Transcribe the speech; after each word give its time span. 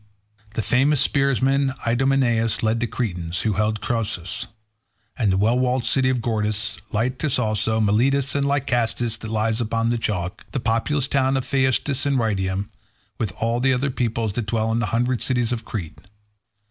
The 0.55 0.63
famous 0.63 0.99
spearsman 0.99 1.75
Idomeneus 1.85 2.63
led 2.63 2.79
the 2.79 2.87
Cretans, 2.87 3.41
who 3.41 3.53
held 3.53 3.81
Cnossus, 3.81 4.47
and 5.15 5.31
the 5.31 5.37
well 5.37 5.59
walled 5.59 5.85
city 5.85 6.09
of 6.09 6.21
Gortys; 6.23 6.77
Lyctus 6.91 7.37
also, 7.37 7.79
Miletus 7.79 8.33
and 8.33 8.47
Lycastus 8.47 9.17
that 9.19 9.29
lies 9.29 9.61
upon 9.61 9.91
the 9.91 9.99
chalk; 9.99 10.43
the 10.53 10.59
populous 10.59 11.07
towns 11.07 11.37
of 11.37 11.45
Phaestus 11.45 12.07
and 12.07 12.17
Rhytium, 12.17 12.69
with 13.19 13.29
the 13.29 13.73
other 13.73 13.91
peoples 13.91 14.33
that 14.33 14.47
dwelt 14.47 14.71
in 14.73 14.79
the 14.79 14.87
hundred 14.87 15.21
cities 15.21 15.51
of 15.51 15.65
Crete. 15.65 15.99